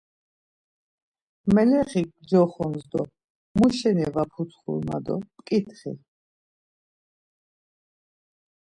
[1.53, 3.01] Meleği gcoxons do
[3.57, 5.91] muşeni var putxur ma do p̌ǩitxi.